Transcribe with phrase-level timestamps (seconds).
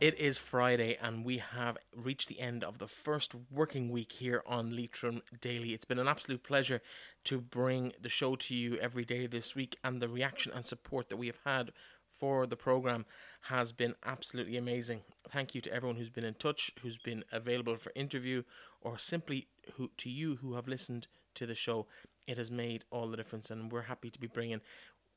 [0.00, 4.44] It is Friday, and we have reached the end of the first working week here
[4.46, 5.74] on Leitrim Daily.
[5.74, 6.80] It's been an absolute pleasure
[7.24, 11.08] to bring the show to you every day this week, and the reaction and support
[11.08, 11.72] that we have had
[12.16, 13.06] for the program
[13.48, 15.00] has been absolutely amazing.
[15.32, 18.44] Thank you to everyone who's been in touch, who's been available for interview,
[18.80, 21.88] or simply who to you who have listened to the show.
[22.28, 24.60] It has made all the difference, and we're happy to be bringing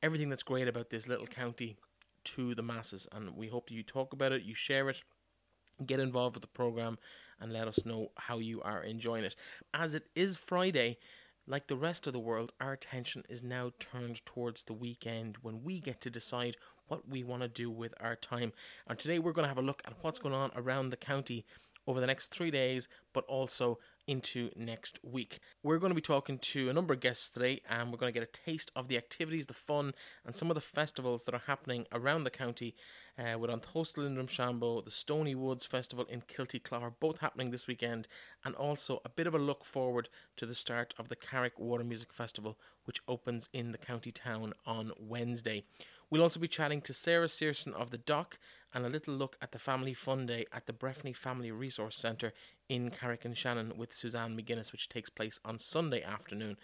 [0.02, 1.78] everything that's great about this little county
[2.24, 3.08] to the masses.
[3.12, 4.98] And we hope you talk about it, you share it,
[5.86, 6.98] get involved with the program,
[7.40, 9.36] and let us know how you are enjoying it.
[9.74, 10.98] As it is Friday,
[11.48, 15.64] like the rest of the world, our attention is now turned towards the weekend when
[15.64, 16.56] we get to decide
[16.88, 18.54] what we want to do with our time.
[18.88, 21.46] And today we're going to have a look at what's going on around the county
[21.92, 23.78] over the next three days, but also
[24.08, 25.40] into next week.
[25.62, 28.18] We're going to be talking to a number of guests today, and we're going to
[28.18, 29.94] get a taste of the activities, the fun,
[30.26, 32.76] and some of the festivals that are happening around the county.
[33.20, 37.68] Uh, with An Tóstal in Drumshanbo, the Stony Woods Festival in Kiltyclogher, both happening this
[37.68, 38.08] weekend,
[38.46, 40.08] and also a bit of a look forward
[40.38, 44.54] to the start of the Carrick Water Music Festival, which opens in the county town
[44.66, 45.64] on Wednesday.
[46.10, 48.38] We'll also be chatting to Sarah Searson of the Dock
[48.74, 52.34] and a little look at the Family Fun Day at the Breffni Family Resource Centre
[52.70, 56.58] in Carrick-on-Shannon with Suzanne McGuinness, which takes place on Sunday afternoon.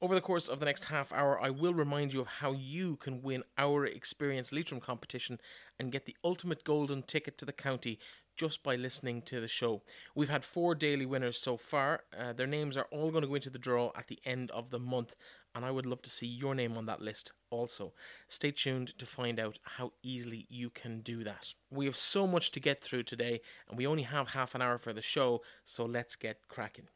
[0.00, 2.96] Over the course of the next half hour, I will remind you of how you
[2.96, 5.40] can win our Experience Leitrim competition
[5.78, 7.98] and get the ultimate golden ticket to the county
[8.38, 9.82] just by listening to the show.
[10.14, 12.04] We've had four daily winners so far.
[12.16, 14.70] Uh, their names are all going to go into the draw at the end of
[14.70, 15.16] the month,
[15.54, 17.92] and I would love to see your name on that list also.
[18.28, 21.48] Stay tuned to find out how easily you can do that.
[21.70, 24.78] We have so much to get through today, and we only have half an hour
[24.78, 26.86] for the show, so let's get cracking.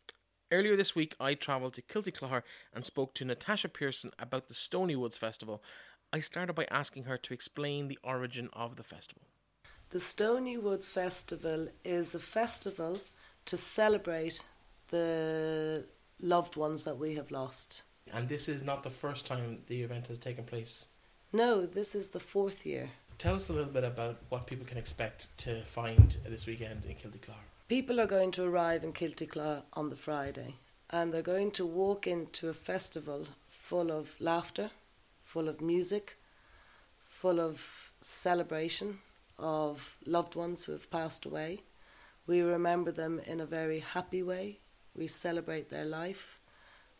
[0.53, 4.95] Earlier this week, I travelled to Kilty and spoke to Natasha Pearson about the Stony
[4.95, 5.63] Woods Festival.
[6.13, 9.23] I started by asking her to explain the origin of the festival.
[9.93, 12.99] The Stony Woods Festival is a festival
[13.45, 14.43] to celebrate
[14.89, 15.85] the
[16.19, 17.83] loved ones that we have lost.
[18.11, 20.89] And this is not the first time the event has taken place.
[21.31, 22.89] No, this is the fourth year.
[23.19, 26.97] Tell us a little bit about what people can expect to find this weekend in
[26.97, 27.21] Kilty
[27.69, 30.55] People are going to arrive in Kiltyclogher on the Friday
[30.89, 34.71] and they're going to walk into a festival full of laughter,
[35.23, 36.17] full of music,
[37.05, 39.01] full of celebration,
[39.39, 41.63] of loved ones who have passed away.
[42.27, 44.61] We remember them in a very happy way.
[44.95, 46.39] We celebrate their life.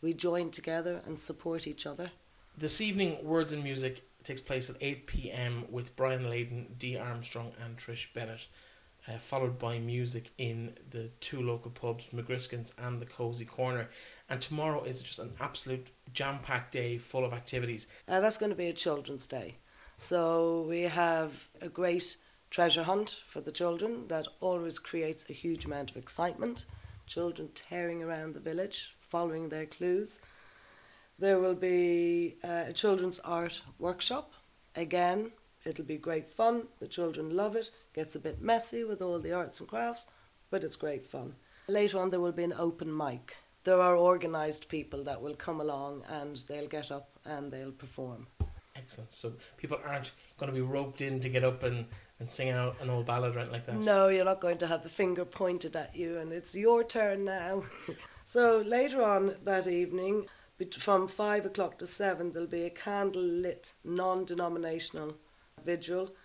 [0.01, 2.11] We join together and support each other.
[2.57, 7.51] This evening, Words and Music takes place at 8 pm with Brian Leyden, Dee Armstrong,
[7.63, 8.47] and Trish Bennett,
[9.07, 13.89] uh, followed by music in the two local pubs, McGriskin's and the Cozy Corner.
[14.29, 17.87] And tomorrow is just an absolute jam packed day full of activities.
[18.07, 19.55] Uh, that's going to be a children's day.
[19.97, 22.17] So we have a great
[22.53, 26.65] treasure hunt for the children that always creates a huge amount of excitement.
[27.07, 30.19] Children tearing around the village, following their clues.
[31.17, 34.33] There will be uh, a children's art workshop.
[34.75, 35.31] Again,
[35.65, 36.67] it'll be great fun.
[36.79, 37.71] The children love it.
[37.95, 40.05] Gets a bit messy with all the arts and crafts,
[40.51, 41.33] but it's great fun.
[41.67, 43.35] Later on, there will be an open mic.
[43.63, 48.27] There are organised people that will come along and they'll get up and they'll perform.
[48.75, 49.11] Excellent.
[49.11, 51.85] So people aren't going to be roped in to get up and,
[52.23, 53.75] and sing out an old ballad or anything like that?
[53.75, 57.25] No, you're not going to have the finger pointed at you and it's your turn
[57.25, 57.63] now.
[58.25, 60.27] so later on that evening,
[60.79, 65.17] from five o'clock to seven, there'll be a candle lit, non denominational
[65.65, 66.15] vigil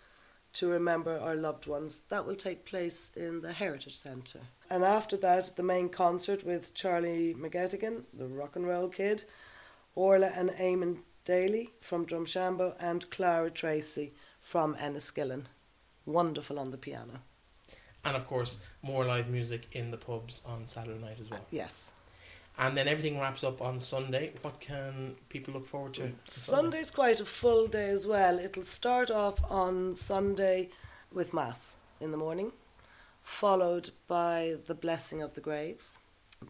[0.53, 2.03] to remember our loved ones.
[2.11, 4.43] That will take place in the Heritage Centre.
[4.71, 9.25] And after that, the main concert with Charlie McGettigan, the rock and roll kid,
[9.97, 15.47] Orla and Eamon Daly from Drumshanbo, and Clara Tracy from Enniskillen.
[16.09, 17.21] Wonderful on the piano.
[18.03, 21.41] And of course, more live music in the pubs on Saturday night as well.
[21.41, 21.91] Uh, yes.
[22.57, 24.33] And then everything wraps up on Sunday.
[24.41, 26.13] What can people look forward to?
[26.27, 28.39] Sunday's quite a full day as well.
[28.39, 30.71] It'll start off on Sunday
[31.13, 32.53] with Mass in the morning,
[33.23, 35.99] followed by the blessing of the graves.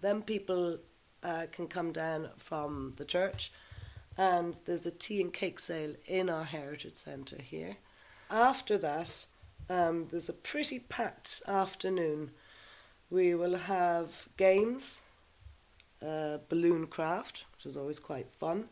[0.01, 0.79] Then people
[1.25, 3.51] uh, can come down from the church,
[4.17, 7.79] and there's a tea and cake sale in our Heritage Centre here.
[8.31, 9.27] After that,
[9.69, 12.31] um, there's a pretty packed afternoon.
[13.11, 15.03] We will have games
[16.03, 18.69] uh, balloon craft, which is always quite fun,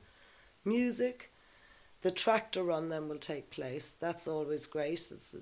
[0.64, 1.32] music.
[2.02, 3.96] The tractor run then will take place.
[3.98, 5.10] That's always great.
[5.10, 5.34] It's,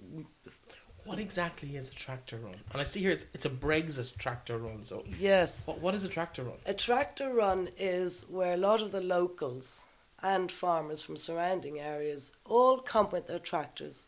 [1.05, 2.57] what exactly is a tractor run?
[2.73, 4.83] And I see here it's, it's a Brexit tractor run.
[4.83, 6.57] So yes, what, what is a tractor run?
[6.65, 9.85] A tractor run is where a lot of the locals
[10.23, 14.07] and farmers from surrounding areas all come with their tractors,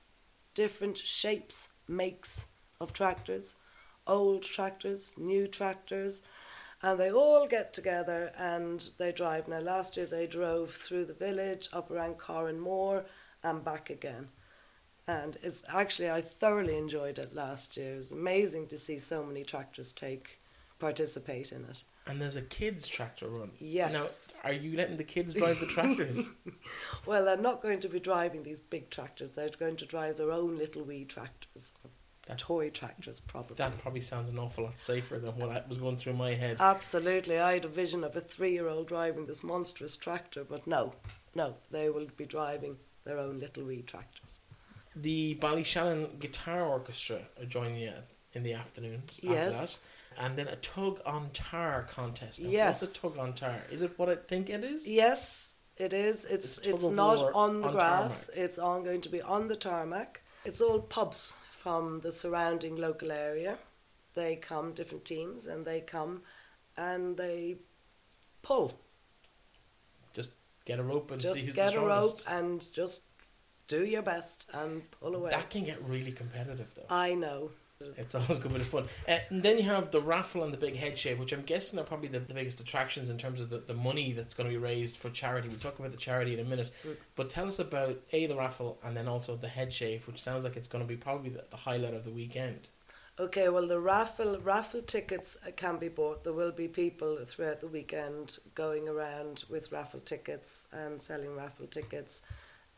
[0.57, 2.47] different shapes makes
[2.81, 3.55] of tractors,
[4.07, 6.23] old tractors, new tractors,
[6.83, 9.47] and they all get together and they drive.
[9.47, 13.05] Now, last year they drove through the village, up around Corranmore,
[13.45, 14.29] and back again.
[15.07, 17.95] And it's actually, I thoroughly enjoyed it last year.
[17.95, 20.41] It was amazing to see so many tractors take
[20.79, 21.85] participate in it.
[22.07, 23.51] And there's a kids tractor run.
[23.59, 23.93] Yes.
[23.93, 24.07] Now,
[24.45, 26.19] are you letting the kids drive the tractors?
[27.07, 29.33] Well, they're not going to be driving these big tractors.
[29.33, 31.73] They're going to drive their own little wee tractors,
[32.27, 33.55] That- toy tractors, probably.
[33.57, 36.57] that probably sounds an awful lot safer than what I was going through my head.
[36.59, 37.39] Absolutely.
[37.39, 40.95] I had a vision of a three year old driving this monstrous tractor, but no,
[41.35, 44.41] no, they will be driving their own little wee tractors.
[44.97, 47.93] The Ballyshannon Guitar Orchestra are joining you
[48.33, 49.53] in the afternoon after Yes.
[49.55, 49.79] that.
[50.19, 52.41] And then a tug on tar contest.
[52.41, 52.81] Now, Yes.
[52.83, 53.63] What's a tug on tar?
[53.71, 54.87] Is it what I think it is?
[54.89, 56.25] Yes, it is.
[56.25, 58.27] It's It's it's, not on the on grass.
[58.27, 58.45] tarmac.
[58.45, 60.23] It's on going to be on the tarmac.
[60.45, 63.59] It's all pubs from the surrounding local area.
[64.15, 66.23] They come, different teams, and they come
[66.77, 67.57] and they
[68.43, 68.79] pull.
[70.15, 70.31] Just
[70.65, 73.03] get a rope and just see who's get the a rope and just
[73.69, 75.31] do your best and pull away.
[75.31, 76.87] That can get really competitive though.
[76.89, 77.51] I know.
[77.81, 78.85] It's always good bit of fun.
[79.07, 81.79] Uh, and then you have the raffle and the big head shave, which I'm guessing
[81.79, 84.51] are probably the, the biggest attractions in terms of the, the money that's going to
[84.51, 85.49] be raised for charity.
[85.49, 86.71] We'll talk about the charity in a minute.
[86.87, 86.97] Mm.
[87.17, 90.45] But tell us about A, the raffle, and then also the head shave, which sounds
[90.45, 92.69] like it's going to be probably the, the highlight of the weekend.
[93.19, 96.23] Okay, well, the raffle raffle tickets can be bought.
[96.23, 101.67] There will be people throughout the weekend going around with raffle tickets and selling raffle
[101.67, 102.21] tickets.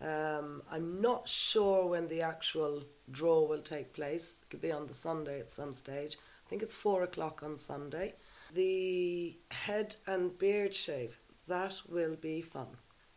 [0.00, 4.40] Um, I'm not sure when the actual draw will take place.
[4.48, 6.16] It'll be on the Sunday at some stage.
[6.46, 8.14] I think it's four o'clock on Sunday.
[8.54, 11.18] The head and beard shave
[11.48, 12.68] that will be fun.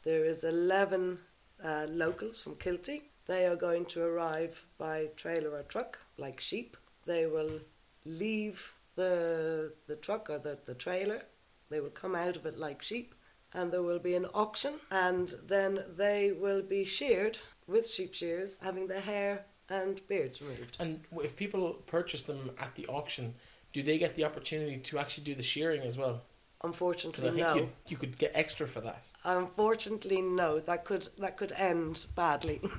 [0.04, 1.20] There is eleven
[1.64, 3.04] uh, locals from Kilty.
[3.28, 6.76] They are going to arrive by trailer or truck like sheep
[7.06, 7.60] they will
[8.06, 11.22] leave the the truck or the, the trailer
[11.70, 13.16] they will come out of it like sheep
[13.54, 17.38] and there will be an auction and then they will be sheared
[17.68, 20.78] with sheep shears having their hair and beards removed.
[20.80, 23.36] And if people purchase them at the auction,
[23.74, 26.22] do they get the opportunity to actually do the shearing as well?
[26.64, 27.56] Unfortunately I think no.
[27.56, 29.04] you, you could get extra for that.
[29.24, 30.60] unfortunately no.
[30.60, 32.62] That could that could end badly.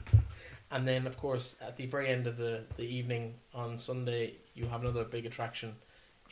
[0.72, 4.64] And then, of course, at the very end of the, the evening on Sunday, you
[4.66, 5.76] have another big attraction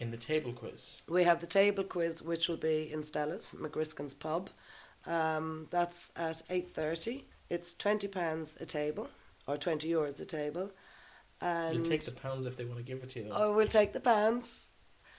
[0.00, 1.02] in the table quiz.
[1.08, 4.50] We have the table quiz, which will be in Stella's, McGriskin's pub.
[5.06, 7.26] Um, that's at eight thirty.
[7.48, 9.08] It's twenty pounds a table,
[9.46, 10.72] or twenty euros a table.
[11.40, 13.30] And You'll take the pounds if they want to give it to you.
[13.32, 14.70] Oh, we'll take the pounds.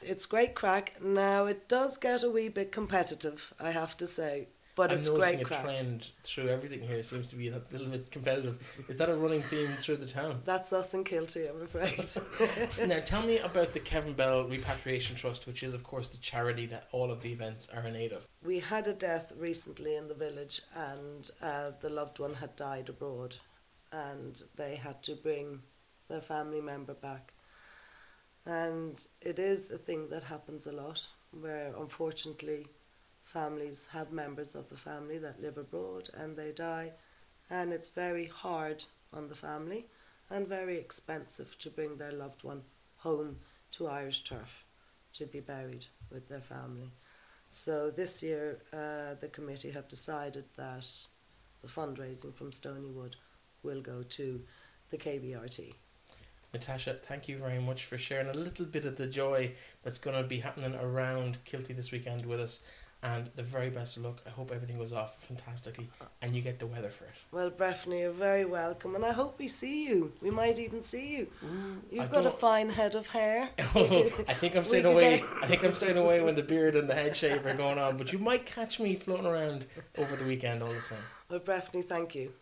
[0.04, 1.02] It's great crack.
[1.02, 5.08] Now it does get a wee bit competitive, I have to say, but I'm it's
[5.08, 5.64] noticing great a crack.
[5.64, 7.04] trend through everything here.
[7.04, 8.62] Seems to be a little bit competitive.
[8.88, 10.42] Is that a running theme through the town?
[10.46, 12.08] That's us in Kilty, I'm afraid.
[12.88, 16.66] now, tell me about the Kevin Bell Repatriation Trust, which is, of course, the charity
[16.68, 18.28] that all of the events are in aid of.
[18.44, 22.90] we had a death recently in the village, and uh, the loved one had died
[22.90, 23.36] abroad,
[23.92, 25.60] and they had to bring
[26.08, 27.34] their family member back.
[28.46, 31.06] And it is a thing that happens a lot,
[31.40, 32.68] where unfortunately
[33.32, 36.92] families have members of the family that live abroad and they die,
[37.50, 38.84] and it's very hard
[39.14, 39.88] on the family
[40.30, 42.62] and very expensive to bring their loved one
[42.98, 43.38] home
[43.72, 44.66] to Irish turf
[45.14, 46.92] to be buried with their family.
[47.50, 50.88] So this year, uh, the committee have decided that
[51.62, 53.16] the fundraising from Stonywood
[53.64, 54.42] will go to
[54.90, 55.74] the KBRT.
[56.54, 59.54] Natasha, thank you very much for sharing a little bit of the joy
[59.84, 62.60] that's going to be happening around Kilty this weekend with us.
[63.04, 64.22] And the very best of luck.
[64.28, 65.90] I hope everything goes off fantastically
[66.22, 67.12] and you get the weather for it.
[67.32, 70.14] Well, Breffney, you're very welcome, and I hope we see you.
[70.22, 71.28] We might even see you.
[71.44, 71.78] Mm.
[72.00, 73.50] I You've got a don't- fine head of hair.
[73.58, 75.24] I think I'm staying We could away.
[75.42, 77.98] I think I'm staying away when the beard and the head shave are going on.
[77.98, 79.66] But you might catch me floating around
[79.98, 81.00] over the weekend all the same.
[81.28, 82.34] Well, Breffney, thank you.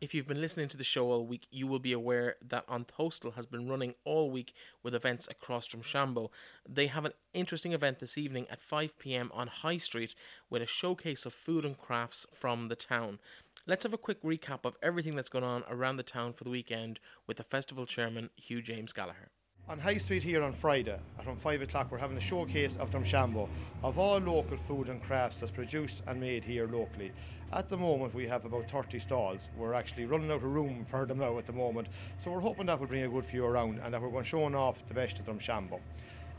[0.00, 2.86] If you've been listening to the show all week, you will be aware that An
[2.86, 6.30] Tóstal has been running all week with events across Drumshanbo.
[6.66, 10.14] They have an interesting event this evening at 5 pm on High Street
[10.48, 13.18] with a showcase of food and crafts from the town.
[13.66, 16.50] Let's have a quick recap of everything that's going on around the town for the
[16.50, 19.28] weekend with the festival chairman, Hugh James Gallagher.
[19.70, 22.90] On High Street here on Friday, at around 5 o'clock, we're having a showcase of
[22.90, 23.48] Drumshanbo
[23.84, 27.12] of all local food and crafts that's produced and made here locally.
[27.52, 29.48] At the moment, we have about 30 stalls.
[29.56, 31.86] We're actually running out of room for them now at the moment,
[32.18, 34.28] so we're hoping that will bring a good few around and that we're going to
[34.28, 35.78] showing off the best of Drumshanbo.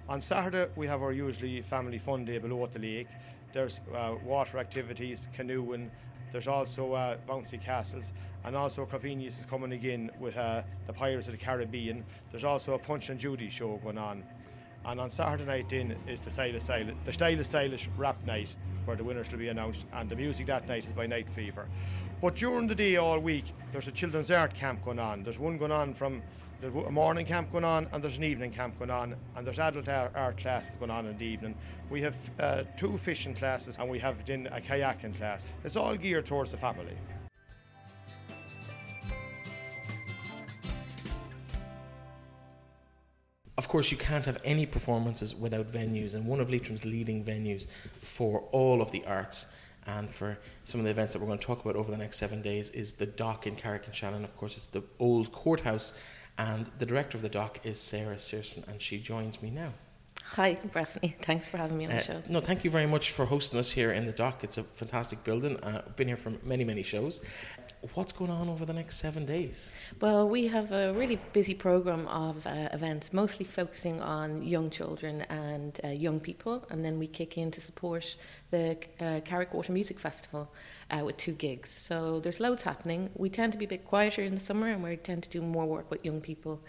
[0.10, 3.08] On Saturday, we have our usually family fun day below at the lake.
[3.54, 5.90] There's uh, water activities, canoeing,
[6.32, 8.14] There's also uh, Bouncy Castles,
[8.46, 12.06] and also Convenience is coming again with uh, the Pirates of the Caribbean.
[12.32, 14.24] There's also a Punch and Judy show going on.
[14.86, 18.98] And on Saturday night then is the Stylish Stylish, the Stylish Stylish rap night where
[18.98, 21.68] the winners will be announced and the music that night is by Night Fever.
[22.22, 25.24] But during the day all week there's a children's art camp going on.
[25.24, 26.22] There's one going on from
[26.62, 29.58] there's a morning camp going on and there's an evening camp going on and there's
[29.58, 31.56] adult art, art classes going on in the evening.
[31.90, 35.44] We have uh, two fishing classes and we have then a kayaking class.
[35.64, 36.96] It's all geared towards the family.
[43.72, 47.68] Course, you can't have any performances without venues, and one of Leitrim's leading venues
[48.02, 49.46] for all of the arts
[49.88, 52.18] and for some of the events that we're going to talk about over the next
[52.18, 54.26] seven days is the dock in Carrick-on-Shannon.
[54.26, 55.94] Of course, it's the old courthouse,
[56.38, 59.72] and the director of the dock is Sarah Searson, and she joins me now.
[60.36, 61.16] Hi, Breffney.
[61.22, 62.22] Thanks for having me on Uh, the show.
[62.30, 64.46] no, thank you very much for hosting us here in the dock.
[64.46, 65.58] It's a fantastic building.
[65.58, 67.20] Uh, I've been here for many, many shows.
[67.96, 69.72] What's going on over the next seven days?
[70.00, 75.22] Well, we have a really busy program of uh, events, mostly focusing on young children
[75.24, 78.16] and uh, young people, and then we kick in to support
[78.52, 80.50] the uh, Carrick Water Music Festival
[80.92, 81.70] uh, with two gigs.
[81.72, 83.10] So there's loads happening.
[83.16, 85.42] We tend to be a bit quieter in the summer, and we tend to do
[85.42, 86.62] more work with young people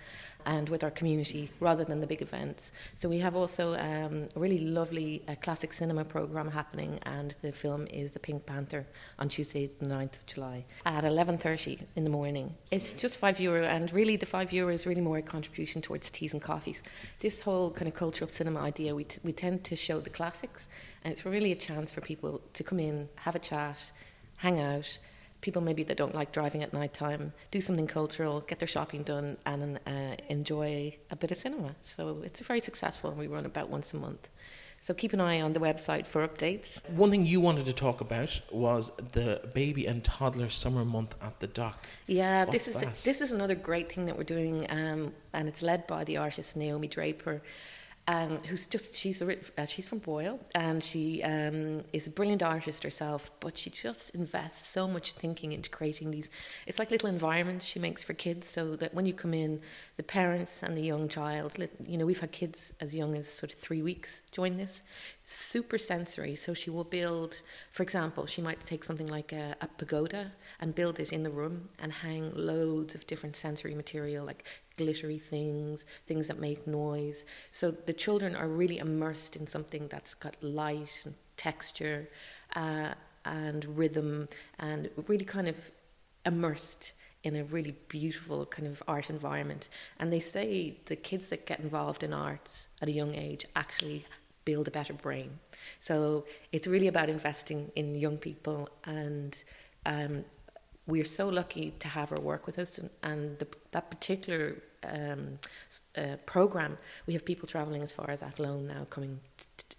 [0.47, 2.73] and with our community rather than the big events.
[2.99, 7.53] So we have also um, a really lovely uh, classic cinema program happening, and the
[7.53, 8.87] film is The Pink Panther
[9.19, 12.55] on Tuesday, the 9th of July at 11:30 in the morning.
[12.71, 16.11] It's just five euro, and really the five euro is really more a contribution towards
[16.11, 16.83] teas and coffees.
[17.21, 20.69] This whole kind of cultural cinema idea, we t- we tend to show the classics,
[21.05, 23.79] and it's really a chance for people to come in, have a chat,
[24.37, 24.99] hang out
[25.43, 29.03] people maybe that don't like driving at night time do something cultural, get their shopping
[29.03, 31.75] done, and uh, enjoy a bit of cinema.
[31.83, 34.31] So it's very successful, and we run about once a month.
[34.81, 36.81] So keep an eye on the website for updates.
[36.89, 41.39] One thing you wanted to talk about was the baby and toddler summer month at
[41.39, 41.87] the dock.
[42.09, 42.97] Yeah, What's this is that?
[43.05, 46.57] this is another great thing that we're doing, um, and it's led by the artist
[46.57, 47.43] Naomi Draper.
[48.09, 52.43] Um, who's just she's a, uh, she's from Boyle and she um, is a brilliant
[52.43, 56.29] artist herself, but she just invests so much thinking into creating these.
[56.67, 59.61] It's like little environments she makes for kids, so that when you come in,
[59.99, 61.57] the parents and the young child,
[61.87, 64.83] you know, we've had kids as young as sort of three weeks join this.
[65.25, 67.41] Super sensory, so she will build.
[67.71, 70.33] For example, she might take something like a, a pagoda
[70.63, 74.45] and build it in the room and hang loads of different sensory material like
[74.77, 77.25] glittery things, things that make noise.
[77.51, 82.09] So the children are really immersed in something that's got light and texture
[82.55, 84.29] uh, and rhythm
[84.61, 85.57] and really kind of
[86.25, 86.93] immersed
[87.25, 89.69] in a really beautiful kind of art environment.
[89.99, 94.07] And they say the kids that get involved in arts at a young age actually
[94.45, 95.41] build a better brain.
[95.81, 99.37] So it's really about investing in young people and
[99.87, 100.25] um,
[100.87, 105.39] we're so lucky to have her work with us and, and the, that particular um,
[105.97, 109.21] uh, program we have people traveling as far as Athlone now coming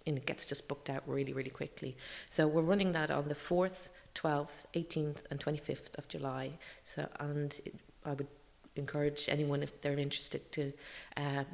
[0.06, 1.96] and it gets just booked out really really quickly.
[2.30, 6.52] So we're running that on the 4th 12th 18th and 25th of July.
[6.84, 8.28] So and it, I would
[8.76, 10.72] encourage anyone if they're interested to
[11.16, 11.44] uh,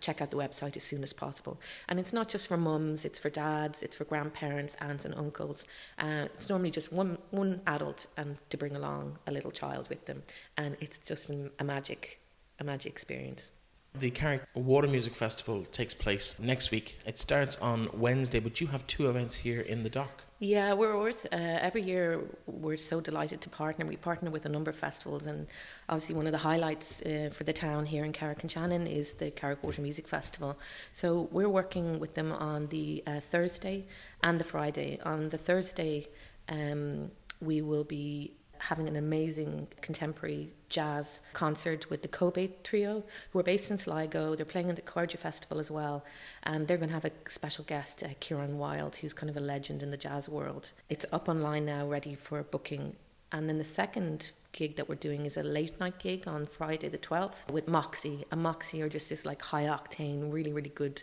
[0.00, 1.60] check out the website as soon as possible.
[1.88, 5.64] And it's not just for mums; it's for dads, it's for grandparents, aunts, and uncles.
[5.98, 10.04] Uh, it's normally just one one adult and to bring along a little child with
[10.06, 10.22] them,
[10.56, 12.20] and it's just a magic,
[12.58, 13.50] a magic experience.
[13.96, 16.98] The Carrick Water Music Festival takes place next week.
[17.06, 20.24] It starts on Wednesday, but you have two events here in the dock.
[20.44, 23.86] Yeah, we're uh, every year we're so delighted to partner.
[23.86, 25.46] We partner with a number of festivals, and
[25.88, 29.64] obviously one of the highlights uh, for the town here in Carrick-on-Shannon is the Carrick
[29.64, 30.58] Water Music Festival.
[30.92, 33.86] So we're working with them on the uh, Thursday
[34.22, 35.00] and the Friday.
[35.06, 36.08] On the Thursday,
[36.50, 37.10] um,
[37.40, 38.36] we will be
[38.68, 44.34] having an amazing contemporary jazz concert with the Kobe Trio, who are based in Sligo.
[44.34, 46.04] They're playing at the Cardia Festival as well,
[46.44, 49.40] and they're going to have a special guest, uh, Kieran Wilde, who's kind of a
[49.40, 50.70] legend in the jazz world.
[50.88, 52.96] It's up online now, ready for booking.
[53.32, 56.88] And then the second gig that we're doing is a late night gig on Friday
[56.88, 58.24] the 12th with Moxie.
[58.30, 61.02] And Moxie are just this like high octane, really, really good,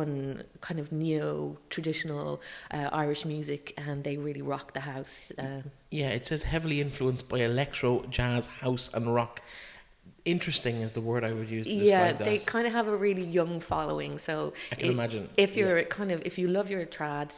[0.00, 2.40] fun, kind of neo traditional
[2.72, 5.14] uh, Irish music, and they really rock the house.
[5.38, 9.42] Um, Yeah, it says heavily influenced by electro, jazz, house, and rock.
[10.24, 12.24] Interesting is the word I would use to yeah, describe that.
[12.24, 14.18] they kind of have a really young following.
[14.18, 17.30] So I can i- imagine, if you're kind of if you love your trad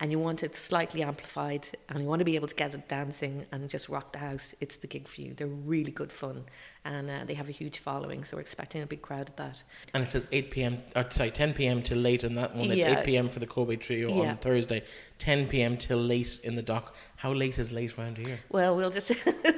[0.00, 2.88] and you want it slightly amplified and you want to be able to get it
[2.88, 5.34] dancing and just rock the house, it's the gig for you.
[5.34, 6.44] They're really good fun
[6.84, 9.62] and uh, they have a huge following, so we're expecting a big crowd at that.
[9.94, 10.78] And it says 8 p.m.
[10.94, 11.82] or sorry 10 p.m.
[11.82, 12.70] till late on that one.
[12.70, 13.00] It's Yeah.
[13.00, 13.28] 8 p.m.
[13.28, 14.30] for the Kobe Trio Yeah.
[14.30, 14.84] on Thursday,
[15.18, 15.76] 10 p.m.
[15.76, 16.94] till late in the dock.
[17.16, 18.38] How late is late round here?
[18.50, 19.10] Well, we'll just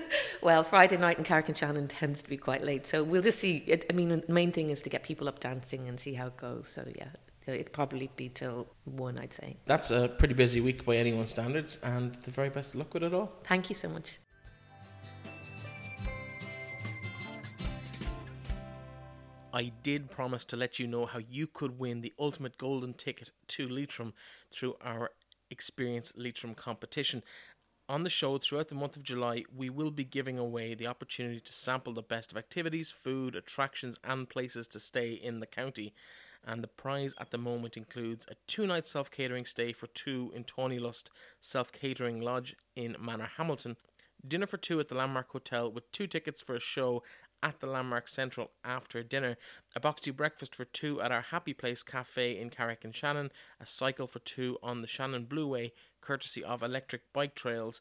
[0.42, 3.62] well Friday night in Carrick-on-Shannon tends to be quite late, so we'll just see.
[3.66, 6.28] It, I mean, the main thing is to get people up dancing and see how
[6.28, 6.68] it goes.
[6.68, 7.08] So yeah,
[7.52, 9.56] it'd probably be till one, I'd say.
[9.66, 13.02] That's a pretty busy week by anyone's standards, and the very best of luck with
[13.02, 13.32] it all.
[13.44, 14.18] Thank you so much.
[19.52, 23.30] I did promise to let you know how you could win the ultimate golden ticket
[23.48, 24.14] to Leitrim
[24.52, 25.10] through our
[25.50, 27.24] Experience Leitrim competition.
[27.88, 31.40] On the show throughout the month of July, we will be giving away the opportunity
[31.40, 35.92] to sample the best of activities, food, attractions, and places to stay in the county.
[36.44, 40.32] And the prize at the moment includes a two night self catering stay for two
[40.34, 43.76] in Tawnylust Self Catering Lodge in Manorhamilton,
[44.26, 47.02] dinner for two at the Landmark Hotel with two tickets for a show
[47.42, 49.36] at the Landmark Central after dinner,
[49.74, 53.30] a boxty breakfast for two at our Happy Place Cafe in Carrick-on-Shannon,
[53.60, 57.80] a cycle for two on the Shannon Blueway, courtesy of Electric Bike Trails.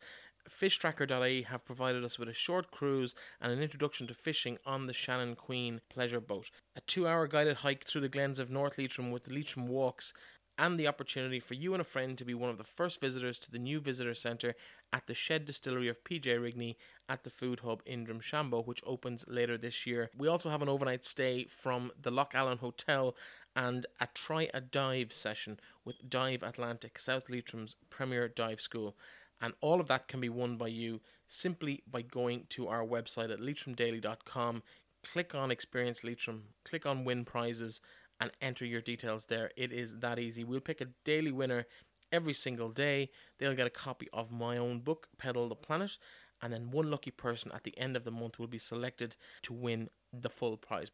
[0.49, 4.93] FishTracker.ie have provided us with a short cruise and an introduction to fishing on the
[4.93, 9.11] Shannon Queen pleasure boat, a two hour guided hike through the glens of North Leitrim
[9.11, 10.13] with the Leitrim Walks,
[10.59, 13.39] and the opportunity for you and a friend to be one of the first visitors
[13.39, 14.55] to the new visitor centre
[14.91, 16.75] at the Shed Distillery of PJ Rigney
[17.07, 20.09] at the Food Hub in Drumshanbo, which opens later this year.
[20.17, 23.15] We also have an overnight stay from the Lough Allen Hotel
[23.55, 28.97] and a try a dive session with Dive Atlantic, South Leitrim's premier dive school.
[29.41, 33.31] And all of that can be won by you simply by going to our website
[33.31, 34.63] at leitrimdaily.com,
[35.03, 37.81] click on Experience Leitrim, click on Win Prizes,
[38.19, 39.51] and enter your details there.
[39.55, 40.43] It is that easy.
[40.43, 41.65] We'll pick a daily winner
[42.11, 43.09] every single day.
[43.37, 45.97] They'll get a copy of my own book, Pedal the Planet,
[46.41, 49.53] and then one lucky person at the end of the month will be selected to
[49.53, 50.91] win the full prize.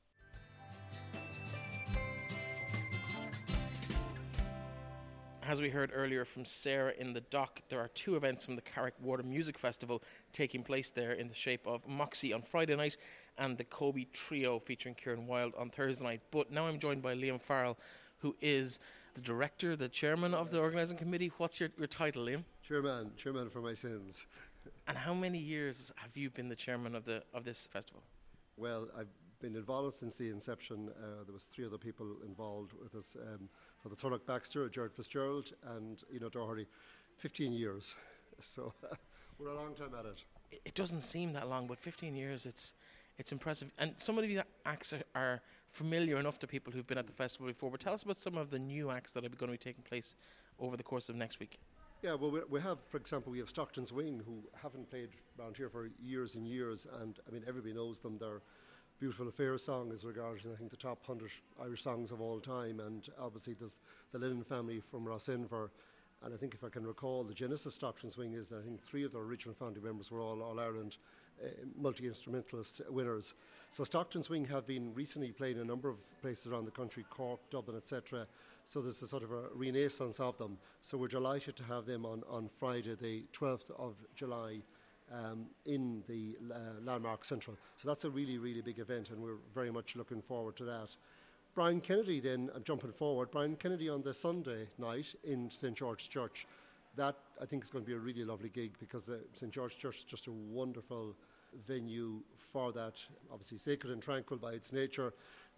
[5.47, 8.63] As we heard earlier from Sarah in the dock, there are two events from the
[8.63, 12.97] Carrick Water Music Festival taking place there in the shape of Moxie on Friday night
[13.38, 16.21] and the Kobe Trio featuring Kieran Wilde on Thursday night.
[16.31, 17.77] But now I'm joined by Liam Farrell,
[18.17, 18.79] who is
[19.13, 21.31] the director, the chairman of the organising committee.
[21.38, 22.43] What's your, your title, Liam?
[22.67, 24.25] Chairman, chairman for my sins.
[24.88, 28.01] And how many years have you been the chairman of the of this festival?
[28.58, 30.89] Well, I've been involved since the inception.
[30.89, 33.47] Uh, there was three other people involved with us um,
[33.86, 36.65] for the Thurlock Baxter, Jared Fitzgerald, and Eno Doherty.
[37.17, 37.95] 15 years.
[38.41, 38.74] So
[39.39, 40.26] we're a long time at it.
[40.52, 42.74] It, it doesn't seem that long, but 15 years, it's
[43.17, 43.71] it's impressive.
[43.78, 47.13] And some of these acts are, are familiar enough to people who've been at the
[47.13, 47.71] festival before.
[47.71, 49.86] But tell us about some of the new acts that are going to be taking
[49.86, 50.15] place
[50.60, 51.58] over the course of next week.
[52.04, 55.56] Yeah, well, we, we have, for example, we have Stockton's Wing, who haven't played around
[55.56, 58.17] here for years and years, and I mean, everybody knows them.
[58.17, 58.41] Their
[58.97, 61.29] Beautiful Affair song is regarded, I think, the top 100
[61.62, 63.75] Irish songs of all time, and obviously there's
[64.13, 65.69] the Lennon family from Rossinver,
[66.23, 68.62] and I think if I can recall, the genesis of Stockton's Wing is that I
[68.63, 70.95] think three of the original founding members were all All Ireland
[71.43, 73.34] uh, multi instrumentalist winners.
[73.69, 77.03] So Stockton's Wing have been recently playing in a number of places around the country,
[77.10, 78.25] Cork, Dublin, etc.
[78.65, 80.58] So there's a sort of a renaissance of them.
[80.81, 84.62] So we're delighted to have them on, on Friday, the 12th of July,
[85.12, 87.58] um, in the uh, Landmark Central.
[87.78, 90.96] So that's a really, really big event, and we're very much looking forward to that.
[91.54, 95.76] Brian Kennedy, then, I'm jumping forward, Brian Kennedy on the Sunday night in St.
[95.76, 96.48] George's Church.
[96.98, 99.52] That, I think, is going to be a really lovely gig because the St.
[99.52, 101.15] George's Church is just a wonderful
[101.68, 102.96] venue for that.
[103.32, 105.13] Obviously, sacred and tranquil by its nature,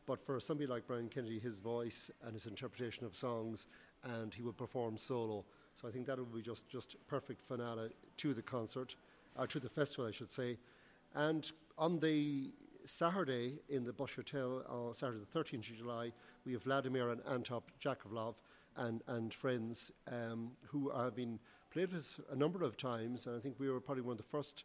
[0.06, 3.68] but for somebody like Brian Kennedy, his voice and his interpretation of songs,
[4.04, 5.44] and he will perform solo.
[5.80, 8.96] So I think that will be just just perfect finale to the concert,
[9.38, 10.58] or to the festival, I should say.
[11.16, 12.54] And on the
[12.86, 16.12] Saturday in the Bush Hotel, on Saturday the 13th of July,
[16.46, 18.36] we have Vladimir and Anton Jakovlov
[18.78, 21.40] and, and friends um, who have been
[21.72, 24.18] played with us a number of times, and I think we were probably one of
[24.18, 24.64] the first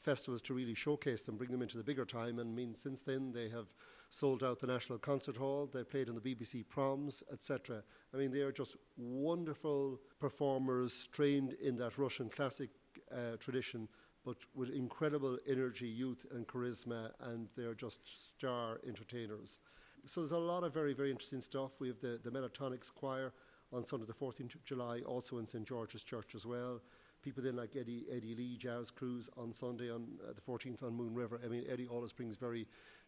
[0.00, 2.38] festivals to really showcase them, bring them into the bigger time.
[2.38, 3.66] And I mean, since then they have
[4.10, 5.70] sold out the National Concert Hall.
[5.72, 7.82] They played on the BBC Proms, etc.
[8.12, 12.70] I mean, they are just wonderful performers, trained in that Russian classic
[13.12, 13.88] uh, tradition,
[14.24, 17.10] but with incredible energy, youth, and charisma.
[17.20, 18.00] And they're just
[18.36, 19.58] star entertainers.
[20.06, 21.72] So there's a lot of very, very interesting stuff.
[21.78, 23.32] We have the the Metatonics Choir
[23.72, 26.80] on Sunday the 14th of July, also in St George's Church as well
[27.22, 30.94] people then like Eddie Eddie Lee Jazz Cruise on Sunday on uh, the 14th on
[30.94, 31.40] Moon River.
[31.44, 32.66] I mean, Eddie always brings very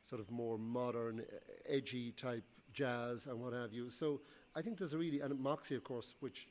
[0.08, 1.22] sort of more modern,
[1.68, 3.90] edgy type jazz and what have you.
[3.90, 4.20] So
[4.54, 6.48] I think there's a really and Moxie, of course, which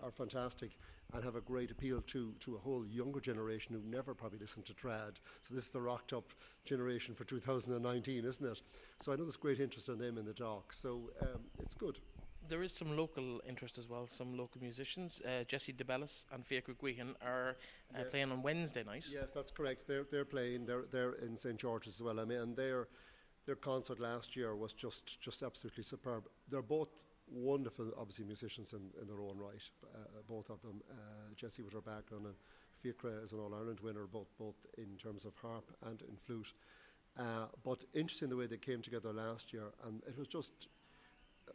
[0.00, 0.78] are fantastic
[1.14, 4.64] and have a great appeal to, to a whole younger generation who never probably listened
[4.66, 5.16] to trad.
[5.42, 6.32] So this is the rocked up
[6.64, 8.62] generation for 2019, isn't it?
[9.00, 10.72] So I know there's great interest in them in the dock.
[10.72, 11.98] So um, it's good.
[12.48, 14.06] There is some local interest as well.
[14.08, 17.56] Some local musicians, uh, Jesse DeBellis and Fiachra Guihan, are
[17.94, 18.06] uh, Yes.
[18.10, 19.04] playing on Wednesday night.
[19.10, 19.86] Yes, that's correct.
[19.86, 20.66] They're they're playing.
[20.66, 22.18] They're they're in St George's as well.
[22.18, 22.88] I mean, and their
[23.46, 26.24] their concert last year was just just absolutely superb.
[26.48, 26.88] They're both
[27.32, 29.62] wonderful, obviously musicians in, in their own right.
[29.94, 30.82] Uh, both of them.
[30.90, 32.34] Uh, Jessie with her background and
[32.82, 36.52] Fiachra is an All Ireland winner, both both in terms of harp and in flute.
[37.18, 40.68] Uh, but interesting the way they came together last year, and it was just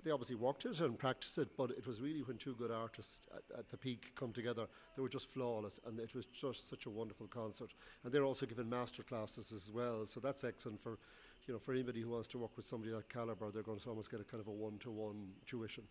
[0.04, 3.20] they obviously worked it and practiced it, but it was really when two good artists
[3.34, 6.86] at, at the peak come together, they were just flawless, and it was just such
[6.86, 7.72] a wonderful concert.
[8.04, 11.00] And they're also giving master classes as well, so that's excellent for,
[11.48, 13.50] you know, for anybody who wants to work with somebody that caliber.
[13.52, 15.84] They're going to almost get a kind of a one-to-one tuition.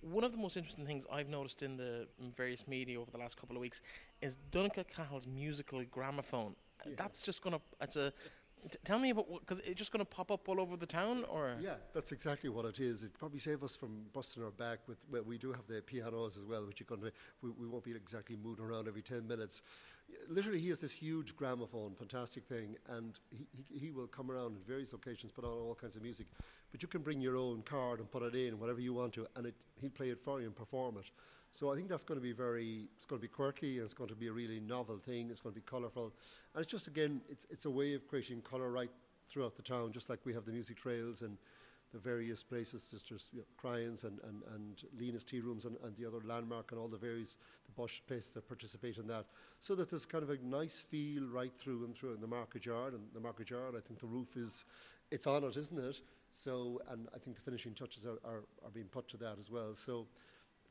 [0.00, 3.18] One of the most interesting things I've noticed in the in various media over the
[3.18, 3.82] last couple of weeks
[4.20, 6.56] is Donegal Cahill's musical gramophone.
[6.84, 6.94] Yeah.
[6.96, 7.60] That's just gonna.
[7.80, 8.12] It's a.
[8.68, 11.54] T- tell me about because it's just gonna pop up all over the town, or
[11.60, 13.04] Yeah, that's exactly what it is.
[13.04, 14.98] It probably save us from busting our back with.
[15.08, 17.12] Well, we do have the pianos as well, which you're going to.
[17.40, 19.62] We, we won't be exactly moving around every ten minutes.
[20.28, 24.56] Literally, he has this huge gramophone, fantastic thing, and he, he, he will come around
[24.56, 26.26] at various occasions, put on all kinds of music.
[26.70, 29.26] But you can bring your own card and put it in whatever you want to,
[29.36, 31.10] and it, he'll play it for you and perform it.
[31.50, 32.88] So I think that's going to be very.
[32.96, 35.28] It's going to be quirky, and it's going to be a really novel thing.
[35.30, 36.12] It's going to be colourful,
[36.54, 38.90] and it's just again, it's it's a way of creating colour right
[39.28, 41.36] throughout the town, just like we have the music trails and
[41.92, 45.94] the various places, just you know, Cryans and, and, and Lena's Tea Rooms and, and
[45.96, 49.26] the other landmark and all the various, the Bush places that participate in that.
[49.60, 52.64] So that there's kind of a nice feel right through and through in the market
[52.64, 52.94] yard.
[52.94, 54.64] And the market yard, I think the roof is,
[55.10, 56.00] it's on it, isn't it?
[56.32, 59.50] So, and I think the finishing touches are, are, are being put to that as
[59.50, 59.74] well.
[59.74, 60.06] So,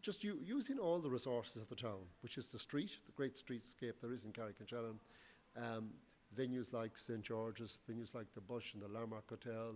[0.01, 3.35] just u- using all the resources of the town, which is the street, the great
[3.35, 4.99] streetscape there is in Carrick-on-Shannon,
[5.57, 5.91] um,
[6.35, 9.75] venues like St George's, venues like the Bush and the Landmark Hotel,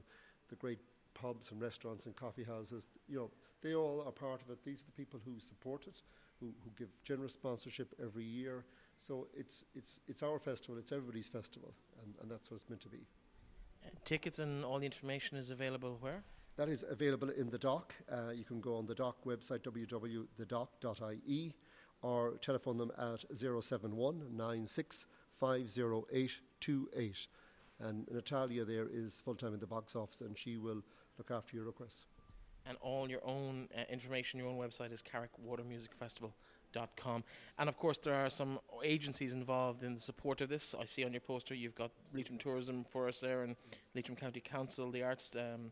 [0.49, 0.79] the great
[1.15, 3.32] pubs and restaurants and coffee houses, you know,
[3.63, 4.63] they all are part of it.
[4.63, 6.04] These are the people who support it,
[6.39, 8.65] who, who give generous sponsorship every year.
[8.99, 11.73] So it's, it's, it's our festival, it's everybody's festival,
[12.04, 13.08] and, and that's what it's meant to be.
[13.84, 16.23] uh, tickets and all the information is available where?
[16.58, 17.93] That is available in the dock.
[18.12, 21.54] Uh, you can go on the dock website, www.thedock.ie,
[22.01, 25.06] or telephone them at 071 96
[25.39, 27.28] 50828.
[27.80, 30.82] And Natalia there is full time in the box office, and she will
[31.17, 32.06] look after your requests.
[32.67, 37.23] and all your own uh, information, your own website is carrickwatermusicfestival.com.
[37.58, 40.75] And of course, there are some agencies involved in the support of this.
[40.80, 43.56] I see on your poster you've got Leitrim Tourism for us there, and
[43.93, 45.71] Leitrim County Council, the Arts, um,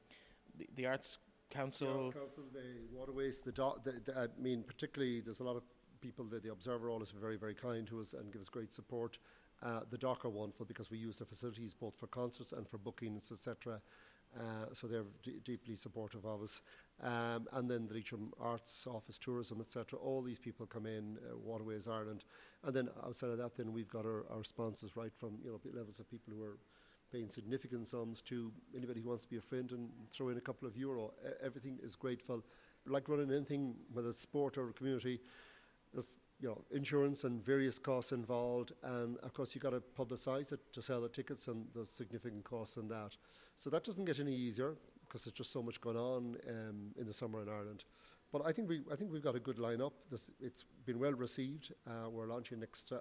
[0.57, 1.17] the, the Arts
[1.49, 1.87] Council.
[1.87, 5.55] The Arts Council, the waterways, the, do- the, the I mean, particularly there's a lot
[5.57, 5.63] of
[5.99, 6.25] people.
[6.25, 9.17] The, the Observer always very, very kind to us and give us great support.
[9.61, 12.77] Uh, the dock are wonderful because we use their facilities both for concerts and for
[12.77, 13.81] bookings, etc.
[14.37, 16.61] Uh, so they're d- deeply supportive of us.
[17.01, 19.99] Um, and then the Leitrim Arts Office, Tourism, etc.
[19.99, 22.23] All these people come in, uh, Waterways Ireland,
[22.63, 25.59] and then outside of that, then we've got our, our sponsors right from you know
[25.73, 26.57] levels of people who are
[27.11, 30.41] paying significant sums to anybody who wants to be a friend and throw in a
[30.41, 31.13] couple of euro.
[31.23, 32.43] E- everything is grateful.
[32.87, 35.19] Like running anything, whether it's sport or community,
[35.93, 40.51] there's you know insurance and various costs involved, and of course you've got to publicise
[40.51, 43.15] it to sell the tickets, and there's significant costs in that.
[43.55, 44.75] So that doesn't get any easier
[45.07, 47.85] because there's just so much going on um, in the summer in Ireland.
[48.33, 49.93] But I think we I think we've got a good lineup.
[50.11, 51.73] This, it's been well received.
[51.87, 52.99] Uh, we're launching next uh,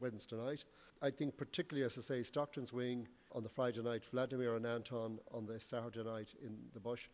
[0.00, 0.64] Wednesday night.
[1.00, 5.20] I think particularly, as I say, Stockton's Wing on the Friday night, Vladimir and Anton
[5.32, 7.08] on the Saturday night in the Bush,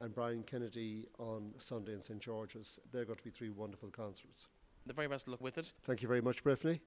[0.00, 2.78] and Brian Kennedy on Sunday in St George's.
[2.90, 4.46] They're going to be three wonderful concerts.
[4.86, 5.72] The very best of luck with it.
[5.84, 6.80] Thank you very much, Breffney.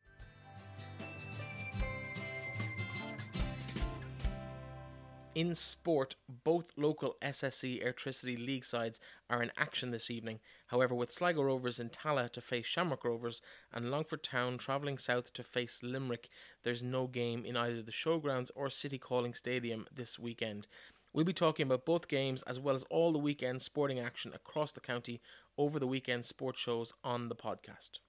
[5.36, 9.00] In sport, both local SSE Airtricity League sides
[9.32, 10.40] are in action this evening.
[10.68, 15.34] However, with Sligo Rovers in Tallaght to face Shamrock Rovers and Longford Town travelling south
[15.34, 16.30] to face Limerick,
[16.62, 20.68] there's no game in either the Showgrounds or City Calling Stadium this weekend.
[21.14, 24.72] We'll be talking about both games as well as all the weekend sporting action across
[24.72, 25.22] the county
[25.60, 28.00] over the weekend sports shows on the podcast.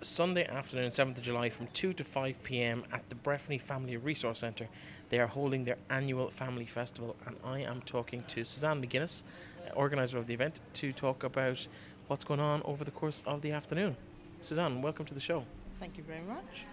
[0.00, 4.40] Sunday afternoon, 7th of July, from 2 to 5 pm at the Breffni Family Resource
[4.40, 4.68] Centre.
[5.08, 9.22] They are holding their annual family festival, and I am talking to Suzanne McGuinness,
[9.64, 11.66] uh, organiser of the event, to talk about
[12.08, 13.96] what's going on over the course of the afternoon.
[14.40, 15.44] Suzanne, welcome to the show.
[15.80, 16.66] Thank you very much.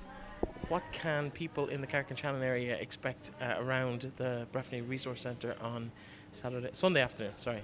[0.70, 5.92] What can people in the Carrick-on-Shannon area expect uh, around the Breffni Resource Centre on
[6.32, 7.34] Saturday, Sunday afternoon.
[7.38, 7.62] Sorry.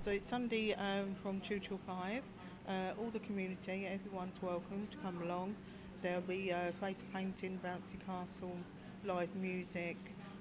[0.00, 2.22] So it's Sunday um, from 2 till 5.
[2.68, 5.56] Uh, all the community, everyone's welcome to come along.
[6.02, 8.56] There'll be uh, face painting, bouncy castle,
[9.04, 9.96] live music,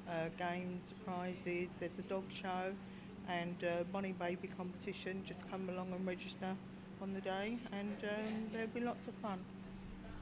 [0.08, 1.72] uh, games, prizes.
[1.80, 2.74] There's a dog show
[3.28, 5.24] and uh, bunny baby competition.
[5.26, 6.56] Just come along and register
[7.02, 9.40] on the day, and um, there'll be lots of fun.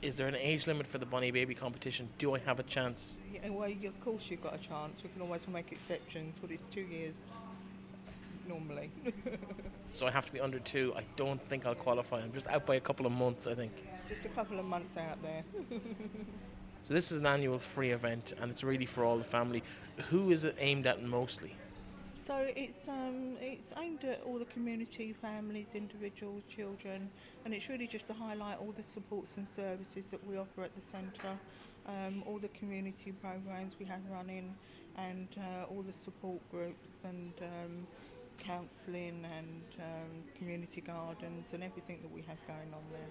[0.02, 2.08] Is there an age limit for the bunny baby competition?
[2.20, 3.16] Do I have a chance?
[3.34, 5.02] Yeah, well, of course you've got a chance.
[5.04, 7.16] We can always make exceptions, but it's two years
[8.48, 8.92] normally.
[9.94, 10.94] So I have to be under two.
[10.98, 12.20] I don't think I'll qualify.
[12.20, 13.72] I'm just out by a couple of months, I think.
[14.10, 15.44] Just a couple of months out there.
[16.88, 19.62] So this is an annual free event, and it's really for all the family.
[20.10, 21.54] Who is it aimed at mostly?
[22.28, 27.10] So it's um, it's aimed at all the community, families, individuals, children,
[27.46, 30.76] and it's really just to highlight all the supports and services that we offer at
[30.76, 31.40] the centre,
[31.88, 34.54] um, all the community programs we have running,
[34.98, 37.88] and uh, all the support groups and um,
[38.40, 43.10] counselling and um, community gardens and everything that we have going on there.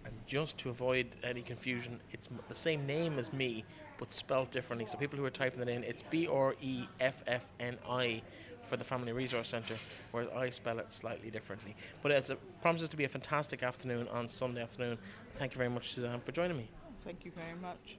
[0.04, 3.64] And just to avoid any confusion, it's the same name as me,
[3.98, 4.84] but spelled differently.
[4.84, 8.20] So people who are typing it in, it's B R E F F N I
[8.66, 9.76] for the Family Resource Centre,
[10.10, 11.74] whereas I spell it slightly differently.
[12.02, 14.98] But it's a, promises to be a fantastic afternoon on Sunday afternoon.
[15.38, 16.68] Thank you very much, Suzanne, for joining me.
[17.08, 17.96] Thank you very much.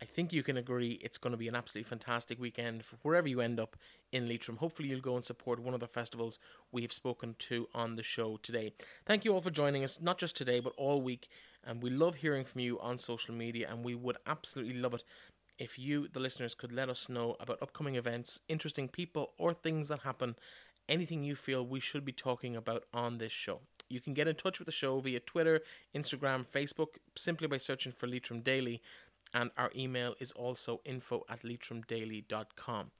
[0.00, 3.26] I think you can agree it's going to be an absolutely fantastic weekend for wherever
[3.26, 3.76] you end up
[4.12, 4.58] in Leitrim.
[4.58, 6.38] Hopefully, you'll go and support one of the festivals
[6.70, 8.72] we've spoken to on the show today.
[9.06, 11.26] Thank you all for joining us, not just today, but all week.
[11.64, 15.02] And we love hearing from you on social media, and we would absolutely love it
[15.58, 19.88] if you, the listeners, could let us know about upcoming events, interesting people, or things
[19.88, 20.36] that happen,
[20.88, 23.60] anything you feel we should be talking about on this show.
[23.88, 25.60] You can get in touch with the show via Twitter,
[25.94, 28.80] Instagram, Facebook, simply by searching for Leitrim Daily
[29.34, 32.90] and our email is also info at leitrimdaily.com.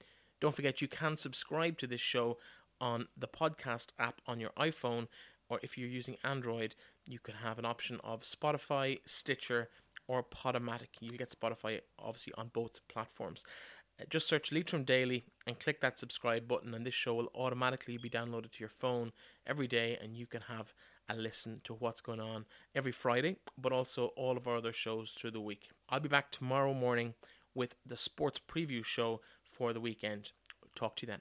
[0.40, 2.38] Don't forget you can subscribe to this show
[2.80, 5.06] on the podcast app on your iPhone,
[5.48, 6.74] or if you're using Android,
[7.06, 9.68] you can have an option of Spotify, Stitcher,
[10.08, 10.88] or Podomatic.
[11.00, 13.44] You'll get Spotify obviously on both platforms.
[14.10, 18.10] Just search Leitrim Daily and click that subscribe button, and this show will automatically be
[18.10, 19.12] downloaded to your phone
[19.46, 20.74] every day, and you can have
[21.08, 25.12] a listen to what's going on every Friday, but also all of our other shows
[25.12, 25.68] through the week.
[25.88, 27.14] I'll be back tomorrow morning
[27.54, 30.32] with the sports preview show for the weekend.
[30.74, 31.20] Talk to you then.